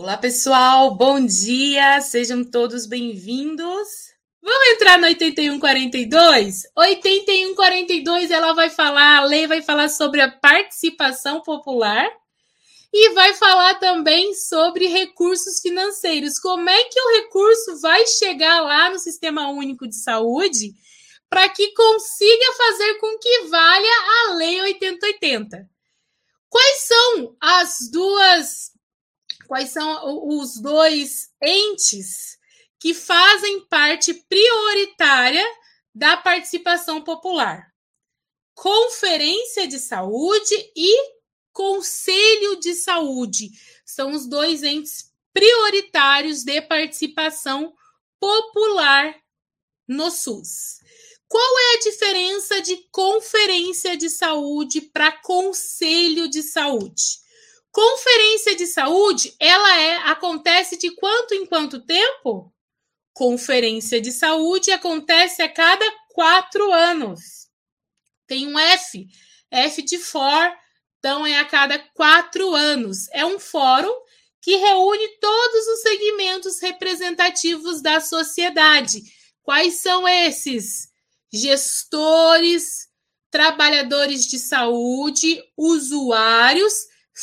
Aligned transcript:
Olá, 0.00 0.16
pessoal, 0.16 0.94
bom 0.94 1.26
dia, 1.26 2.00
sejam 2.00 2.44
todos 2.44 2.86
bem-vindos. 2.86 3.88
Vamos 4.40 4.68
entrar 4.68 4.96
no 4.96 5.06
8142? 5.06 6.62
8142 6.76 8.30
ela 8.30 8.52
vai 8.52 8.70
falar, 8.70 9.16
a 9.16 9.24
lei 9.24 9.48
vai 9.48 9.60
falar 9.60 9.88
sobre 9.88 10.20
a 10.20 10.30
participação 10.30 11.42
popular 11.42 12.08
e 12.92 13.12
vai 13.12 13.34
falar 13.34 13.74
também 13.80 14.34
sobre 14.34 14.86
recursos 14.86 15.58
financeiros. 15.58 16.38
Como 16.38 16.70
é 16.70 16.84
que 16.84 17.00
o 17.00 17.16
recurso 17.16 17.80
vai 17.80 18.06
chegar 18.06 18.60
lá 18.60 18.90
no 18.90 19.00
Sistema 19.00 19.48
Único 19.50 19.88
de 19.88 19.96
Saúde 19.96 20.74
para 21.28 21.48
que 21.48 21.74
consiga 21.74 22.52
fazer 22.56 22.94
com 23.00 23.18
que 23.18 23.48
valha 23.48 24.28
a 24.28 24.34
Lei 24.34 24.60
8080? 24.60 25.68
Quais 26.48 26.82
são 26.86 27.36
as 27.40 27.90
duas 27.90 28.77
quais 29.48 29.70
são 29.70 30.28
os 30.28 30.60
dois 30.60 31.30
entes 31.42 32.38
que 32.78 32.94
fazem 32.94 33.66
parte 33.66 34.14
prioritária 34.14 35.44
da 35.92 36.16
participação 36.18 37.02
popular: 37.02 37.72
Conferência 38.54 39.66
de 39.66 39.80
Saúde 39.80 40.54
e 40.76 41.18
Conselho 41.52 42.60
de 42.60 42.74
Saúde. 42.74 43.50
São 43.84 44.12
os 44.12 44.28
dois 44.28 44.62
entes 44.62 45.10
prioritários 45.32 46.44
de 46.44 46.60
participação 46.60 47.74
popular 48.20 49.16
no 49.88 50.10
SUS. 50.10 50.78
Qual 51.26 51.58
é 51.58 51.74
a 51.74 51.80
diferença 51.80 52.60
de 52.60 52.76
conferência 52.90 53.96
de 53.96 54.08
saúde 54.08 54.80
para 54.80 55.12
conselho 55.20 56.28
de 56.28 56.42
saúde? 56.42 57.27
Conferência 57.70 58.56
de 58.56 58.66
saúde, 58.66 59.34
ela 59.38 59.80
é 59.80 59.96
acontece 60.08 60.76
de 60.78 60.90
quanto 60.94 61.34
em 61.34 61.44
quanto 61.44 61.80
tempo? 61.80 62.52
Conferência 63.12 64.00
de 64.00 64.10
saúde 64.10 64.70
acontece 64.70 65.42
a 65.42 65.48
cada 65.48 65.84
quatro 66.08 66.72
anos. 66.72 67.48
Tem 68.26 68.46
um 68.46 68.58
F, 68.58 69.06
F 69.50 69.82
de 69.82 69.98
for, 69.98 70.52
então 70.98 71.26
é 71.26 71.38
a 71.38 71.44
cada 71.44 71.78
quatro 71.94 72.54
anos. 72.54 73.08
É 73.12 73.24
um 73.24 73.38
fórum 73.38 73.92
que 74.40 74.56
reúne 74.56 75.08
todos 75.20 75.66
os 75.66 75.82
segmentos 75.82 76.60
representativos 76.60 77.82
da 77.82 78.00
sociedade. 78.00 79.02
Quais 79.42 79.74
são 79.74 80.08
esses? 80.08 80.88
Gestores, 81.32 82.88
trabalhadores 83.30 84.26
de 84.26 84.38
saúde, 84.38 85.42
usuários 85.56 86.72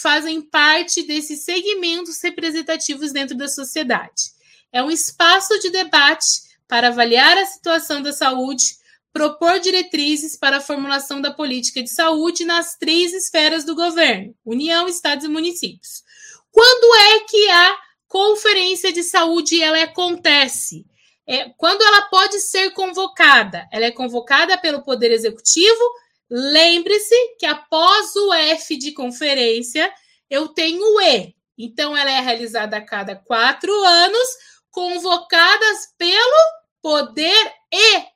fazem 0.01 0.41
parte 0.41 1.03
desses 1.03 1.43
segmentos 1.43 2.21
representativos 2.21 3.11
dentro 3.11 3.35
da 3.35 3.47
sociedade. 3.47 4.33
É 4.71 4.83
um 4.83 4.91
espaço 4.91 5.57
de 5.59 5.69
debate 5.69 6.43
para 6.67 6.89
avaliar 6.89 7.37
a 7.37 7.45
situação 7.45 8.01
da 8.01 8.11
saúde, 8.11 8.77
propor 9.13 9.59
diretrizes 9.59 10.35
para 10.35 10.57
a 10.57 10.61
formulação 10.61 11.21
da 11.21 11.31
política 11.31 11.81
de 11.81 11.89
saúde 11.89 12.43
nas 12.43 12.75
três 12.75 13.13
esferas 13.13 13.63
do 13.63 13.75
governo: 13.75 14.35
União, 14.43 14.87
Estados 14.87 15.25
e 15.25 15.29
municípios. 15.29 16.03
Quando 16.51 16.95
é 16.95 17.19
que 17.21 17.49
a 17.49 17.77
conferência 18.07 18.91
de 18.91 19.03
saúde 19.03 19.61
ela 19.61 19.81
acontece? 19.83 20.85
É, 21.27 21.49
quando 21.57 21.81
ela 21.81 22.03
pode 22.03 22.39
ser 22.39 22.71
convocada? 22.71 23.67
Ela 23.71 23.85
é 23.85 23.91
convocada 23.91 24.57
pelo 24.57 24.83
Poder 24.83 25.11
Executivo 25.11 25.83
Lembre-se 26.29 27.15
que 27.39 27.45
após 27.45 28.15
o 28.15 28.33
F 28.33 28.77
de 28.77 28.93
conferência, 28.93 29.91
eu 30.29 30.47
tenho 30.47 30.81
o 30.81 31.01
E. 31.01 31.35
Então, 31.57 31.95
ela 31.95 32.11
é 32.11 32.19
realizada 32.19 32.77
a 32.77 32.85
cada 32.85 33.15
quatro 33.15 33.71
anos, 33.71 34.27
convocadas 34.71 35.93
pelo 35.97 36.65
Poder 36.81 37.53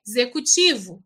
Executivo 0.04 1.02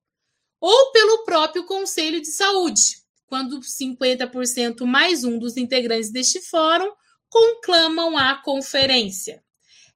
ou 0.60 0.92
pelo 0.92 1.24
próprio 1.24 1.64
Conselho 1.64 2.20
de 2.20 2.28
Saúde, 2.28 2.96
quando 3.26 3.60
50% 3.60 4.84
mais 4.84 5.24
um 5.24 5.38
dos 5.38 5.56
integrantes 5.56 6.10
deste 6.10 6.40
fórum 6.40 6.90
conclamam 7.28 8.16
a 8.16 8.36
conferência. 8.42 9.43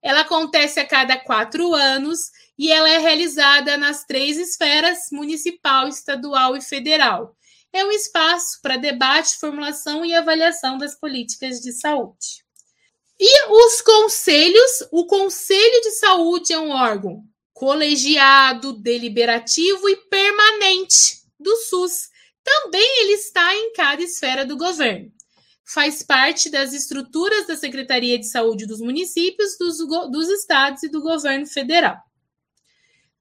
Ela 0.02 0.20
acontece 0.20 0.78
a 0.80 0.86
cada 0.86 1.16
quatro 1.16 1.74
anos 1.74 2.30
e 2.58 2.70
ela 2.70 2.88
é 2.88 2.98
realizada 2.98 3.76
nas 3.76 4.04
três 4.04 4.36
esferas 4.36 5.10
municipal, 5.10 5.88
estadual 5.88 6.56
e 6.56 6.60
federal. 6.60 7.36
É 7.72 7.84
um 7.84 7.92
espaço 7.92 8.60
para 8.62 8.76
debate, 8.76 9.38
formulação 9.38 10.04
e 10.04 10.14
avaliação 10.14 10.78
das 10.78 10.98
políticas 10.98 11.60
de 11.60 11.72
saúde. 11.72 12.44
E 13.20 13.50
os 13.50 13.80
conselhos? 13.80 14.88
O 14.92 15.06
Conselho 15.06 15.80
de 15.82 15.90
Saúde 15.92 16.52
é 16.52 16.58
um 16.58 16.70
órgão 16.70 17.24
colegiado, 17.52 18.72
deliberativo 18.72 19.88
e 19.88 19.96
permanente 19.96 21.24
do 21.38 21.54
SUS. 21.56 22.08
Também 22.44 23.02
ele 23.02 23.14
está 23.14 23.54
em 23.54 23.72
cada 23.72 24.02
esfera 24.02 24.46
do 24.46 24.56
governo. 24.56 25.12
Faz 25.70 26.02
parte 26.02 26.48
das 26.48 26.72
estruturas 26.72 27.46
da 27.46 27.54
Secretaria 27.54 28.18
de 28.18 28.26
Saúde 28.26 28.64
dos 28.64 28.80
municípios, 28.80 29.58
dos, 29.58 29.76
dos 30.10 30.28
estados 30.30 30.82
e 30.82 30.88
do 30.88 31.02
governo 31.02 31.46
federal. 31.46 31.98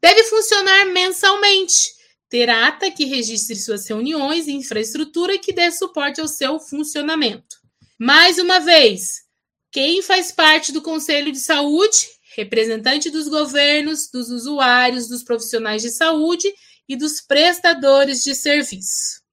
Deve 0.02 0.24
funcionar 0.24 0.86
mensalmente. 0.86 1.98
Ter 2.30 2.50
ata 2.50 2.90
que 2.90 3.04
registre 3.04 3.56
suas 3.58 3.86
reuniões 3.88 4.48
e 4.48 4.54
infraestrutura 4.54 5.38
que 5.38 5.52
dê 5.52 5.70
suporte 5.72 6.22
ao 6.22 6.28
seu 6.28 6.58
funcionamento. 6.58 7.58
Mais 8.00 8.38
uma 8.38 8.60
vez, 8.60 9.24
quem 9.70 10.02
faz 10.02 10.32
parte 10.32 10.72
do 10.72 10.82
Conselho 10.82 11.34
de 11.34 11.40
Saúde? 11.40 12.08
Representante 12.38 13.10
dos 13.10 13.28
governos, 13.28 14.10
dos 14.10 14.30
usuários, 14.30 15.10
dos 15.10 15.22
profissionais 15.22 15.82
de 15.82 15.90
saúde 15.90 16.48
e 16.88 16.96
dos 16.96 17.20
prestadores 17.20 18.24
de 18.24 18.34
serviço. 18.34 19.27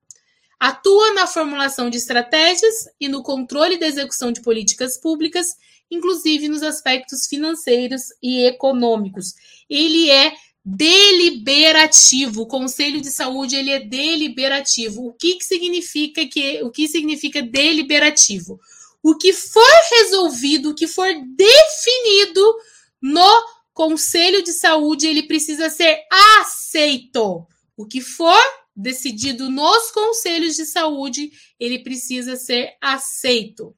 Atua 0.59 1.13
na 1.13 1.27
formulação 1.27 1.91
de 1.91 1.99
estratégias 1.99 2.89
e 3.01 3.09
no 3.09 3.23
controle 3.23 3.79
da 3.79 3.87
execução 3.87 4.33
de 4.33 4.41
políticas 4.41 4.97
públicas, 4.99 5.57
inclusive 5.91 6.49
nos 6.49 6.63
aspectos 6.63 7.27
financeiros 7.27 8.05
e 8.23 8.45
econômicos. 8.45 9.35
Ele 9.69 10.11
é 10.11 10.33
deliberativo. 10.65 12.43
O 12.43 12.47
Conselho 12.47 13.01
de 13.01 13.11
Saúde 13.11 13.57
ele 13.57 13.71
é 13.71 13.81
deliberativo. 13.81 15.07
O 15.07 15.13
que, 15.13 15.37
que 15.37 15.45
significa 15.45 16.27
que 16.27 16.63
o 16.63 16.71
que 16.71 16.89
significa 16.89 17.43
deliberativo? 17.43 18.59
O 19.03 19.17
que 19.17 19.35
for 19.35 19.81
resolvido, 19.91 20.71
o 20.71 20.75
que 20.75 20.87
for 20.87 21.09
definido 21.37 22.57
no 23.03 23.45
Conselho 23.75 24.43
de 24.43 24.53
Saúde, 24.53 25.07
ele 25.07 25.25
precisa 25.25 25.69
ser 25.69 26.01
aceito. 26.41 27.47
O 27.77 27.85
que 27.85 28.01
for 28.01 28.41
decidido 28.75 29.49
nos 29.49 29.91
conselhos 29.91 30.57
de 30.57 30.65
saúde, 30.65 31.31
ele 31.59 31.83
precisa 31.83 32.37
ser 32.37 32.77
aceito. 32.81 33.77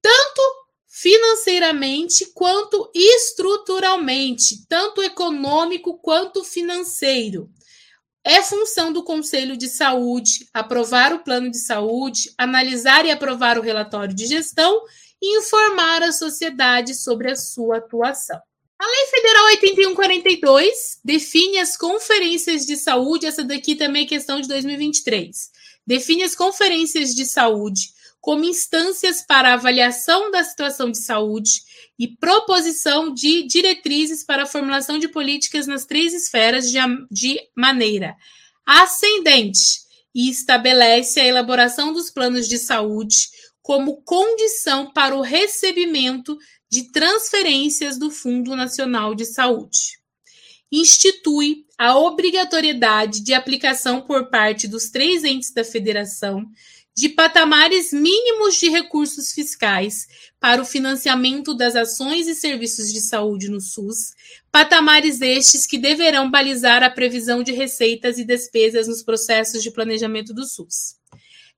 Tanto 0.00 0.42
financeiramente 0.88 2.32
quanto 2.32 2.90
estruturalmente, 2.94 4.66
tanto 4.66 5.02
econômico 5.02 5.98
quanto 5.98 6.42
financeiro. 6.42 7.50
É 8.24 8.42
função 8.42 8.92
do 8.92 9.04
Conselho 9.04 9.56
de 9.56 9.68
Saúde 9.68 10.48
aprovar 10.52 11.12
o 11.12 11.22
plano 11.22 11.50
de 11.50 11.58
saúde, 11.58 12.32
analisar 12.36 13.04
e 13.04 13.10
aprovar 13.10 13.58
o 13.58 13.62
relatório 13.62 14.14
de 14.14 14.26
gestão 14.26 14.82
e 15.22 15.38
informar 15.38 16.02
a 16.02 16.12
sociedade 16.12 16.94
sobre 16.94 17.30
a 17.30 17.36
sua 17.36 17.76
atuação. 17.76 18.40
A 18.78 18.86
Lei 18.86 19.06
Federal 19.06 19.44
8142 19.46 21.00
define 21.02 21.58
as 21.58 21.76
conferências 21.76 22.66
de 22.66 22.76
saúde, 22.76 23.24
essa 23.24 23.42
daqui 23.42 23.74
também 23.74 24.04
é 24.04 24.08
questão 24.08 24.40
de 24.40 24.48
2023. 24.48 25.50
Define 25.86 26.24
as 26.24 26.34
conferências 26.34 27.14
de 27.14 27.24
saúde 27.24 27.94
como 28.20 28.44
instâncias 28.44 29.22
para 29.22 29.54
avaliação 29.54 30.30
da 30.30 30.42
situação 30.42 30.90
de 30.90 30.98
saúde 30.98 31.62
e 31.98 32.08
proposição 32.08 33.14
de 33.14 33.44
diretrizes 33.44 34.24
para 34.24 34.42
a 34.42 34.46
formulação 34.46 34.98
de 34.98 35.08
políticas 35.08 35.66
nas 35.66 35.86
três 35.86 36.12
esferas 36.12 36.70
de, 36.70 36.78
de 37.10 37.40
maneira 37.54 38.16
ascendente 38.66 39.86
e 40.14 40.28
estabelece 40.28 41.20
a 41.20 41.24
elaboração 41.24 41.92
dos 41.92 42.10
planos 42.10 42.48
de 42.48 42.58
saúde 42.58 43.28
como 43.62 44.02
condição 44.02 44.92
para 44.92 45.16
o 45.16 45.20
recebimento 45.20 46.36
de 46.76 46.92
transferências 46.92 47.98
do 47.98 48.10
Fundo 48.10 48.54
Nacional 48.54 49.14
de 49.14 49.24
Saúde. 49.24 49.98
Institui 50.70 51.64
a 51.78 51.96
obrigatoriedade 51.96 53.24
de 53.24 53.32
aplicação 53.32 54.02
por 54.02 54.28
parte 54.28 54.68
dos 54.68 54.90
três 54.90 55.24
entes 55.24 55.54
da 55.54 55.64
federação 55.64 56.44
de 56.94 57.08
patamares 57.08 57.94
mínimos 57.94 58.56
de 58.56 58.68
recursos 58.68 59.32
fiscais 59.32 60.06
para 60.38 60.60
o 60.60 60.66
financiamento 60.66 61.54
das 61.54 61.74
ações 61.74 62.26
e 62.26 62.34
serviços 62.34 62.92
de 62.92 63.00
saúde 63.00 63.48
no 63.48 63.60
SUS, 63.60 64.12
patamares 64.52 65.22
estes 65.22 65.66
que 65.66 65.78
deverão 65.78 66.30
balizar 66.30 66.82
a 66.82 66.90
previsão 66.90 67.42
de 67.42 67.52
receitas 67.52 68.18
e 68.18 68.24
despesas 68.24 68.86
nos 68.86 69.02
processos 69.02 69.62
de 69.62 69.70
planejamento 69.70 70.34
do 70.34 70.44
SUS. 70.44 70.96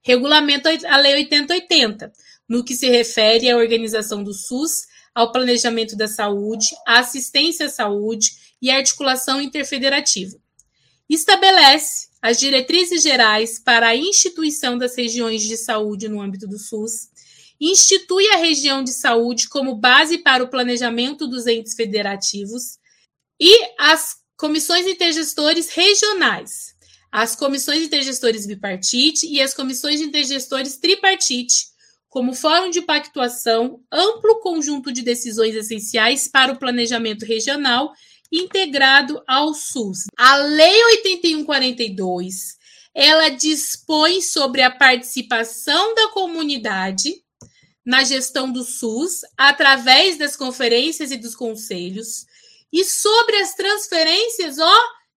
Regulamento 0.01 0.69
a 0.69 0.97
Lei 0.97 1.15
8080. 1.15 2.13
No 2.49 2.65
que 2.65 2.75
se 2.75 2.89
refere 2.89 3.51
à 3.51 3.57
organização 3.57 4.25
do 4.25 4.33
SUS, 4.33 4.87
ao 5.15 5.33
planejamento 5.33 5.97
da 5.97 6.09
saúde, 6.09 6.69
à 6.87 7.01
assistência 7.01 7.67
à 7.67 7.69
saúde 7.69 8.31
e 8.63 8.71
à 8.71 8.77
articulação 8.77 9.41
interfederativa. 9.41 10.37
Estabelece 11.09 12.09
as 12.21 12.39
diretrizes 12.39 13.03
gerais 13.03 13.59
para 13.59 13.89
a 13.89 13.97
instituição 13.97 14.77
das 14.77 14.97
regiões 14.97 15.43
de 15.43 15.57
saúde 15.57 16.09
no 16.09 16.21
âmbito 16.21 16.47
do 16.47 16.59
SUS, 16.59 17.09
institui 17.61 18.27
a 18.29 18.37
região 18.37 18.83
de 18.83 18.93
saúde 18.93 19.49
como 19.49 19.75
base 19.75 20.19
para 20.19 20.43
o 20.43 20.49
planejamento 20.49 21.27
dos 21.27 21.47
entes 21.47 21.75
federativos 21.75 22.79
e 23.41 23.53
as 23.79 24.17
comissões 24.37 24.87
intergestores 24.87 25.69
regionais, 25.71 26.75
as 27.11 27.35
comissões 27.35 27.83
intergestores 27.83 28.47
bipartite 28.47 29.27
e 29.27 29.41
as 29.41 29.55
comissões 29.55 30.01
intergestores 30.01 30.77
tripartite, 30.77 31.67
como 32.09 32.35
fórum 32.35 32.71
de 32.71 32.83
pactuação, 32.83 33.83
amplo 33.93 34.41
conjunto 34.41 34.93
de 34.93 35.03
decisões 35.03 35.55
essenciais 35.55 36.27
para 36.27 36.53
o 36.53 36.59
planejamento 36.59 37.25
regional 37.25 37.93
integrado 38.33 39.23
ao 39.27 39.55
SUS. 39.55 40.05
A 40.17 40.37
Lei 40.37 40.85
8142, 40.85 42.57
ela 42.95 43.29
dispõe 43.29 44.21
sobre 44.21 44.63
a 44.63 44.71
participação 44.71 45.95
da 45.95 46.09
comunidade 46.09 47.23
na 47.85 48.05
gestão 48.05 48.51
do 48.51 48.65
SUS 48.65 49.23
através 49.37 50.19
das 50.19 50.37
conferências 50.37 51.11
e 51.11 51.17
dos 51.17 51.35
conselhos 51.35 52.27
e 52.71 52.85
sobre 52.85 53.37
as 53.37 53.55
transferências, 53.55 54.59
ó, 54.59 54.77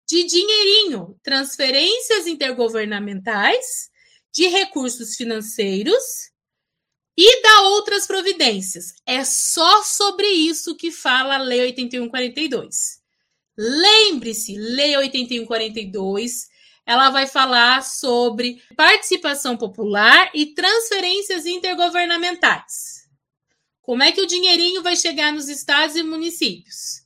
de 0.09 0.25
dinheirinho, 0.25 1.19
transferências 1.23 2.27
intergovernamentais 2.27 3.91
de 4.33 4.47
recursos 4.47 5.17
financeiros 5.17 6.31
e 7.23 7.43
da 7.43 7.61
outras 7.69 8.07
providências. 8.07 8.95
É 9.05 9.23
só 9.25 9.83
sobre 9.83 10.27
isso 10.27 10.75
que 10.75 10.91
fala 10.91 11.35
a 11.35 11.43
Lei 11.43 11.61
8142. 11.61 12.99
Lembre-se, 13.59 14.57
Lei 14.57 14.97
8142, 14.97 16.49
ela 16.87 17.11
vai 17.11 17.27
falar 17.27 17.85
sobre 17.85 18.63
participação 18.75 19.55
popular 19.55 20.31
e 20.33 20.55
transferências 20.55 21.45
intergovernamentais. 21.45 23.07
Como 23.83 24.03
é 24.03 24.13
que 24.13 24.23
o 24.23 24.27
dinheirinho 24.27 24.83
vai 24.83 24.97
chegar 24.97 25.31
nos 25.31 25.51
estados 25.51 25.97
e 25.97 26.03
municípios? 26.03 27.03